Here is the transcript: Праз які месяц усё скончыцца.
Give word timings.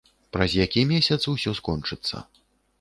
Праз 0.37 0.55
які 0.61 0.81
месяц 0.93 1.19
усё 1.35 1.55
скончыцца. 1.63 2.27